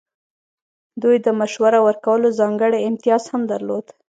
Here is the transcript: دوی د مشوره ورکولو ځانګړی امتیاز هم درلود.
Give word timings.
دوی 1.01 1.17
د 1.25 1.27
مشوره 1.39 1.79
ورکولو 1.87 2.27
ځانګړی 2.39 2.79
امتیاز 2.89 3.23
هم 3.31 3.41
درلود. 3.51 3.85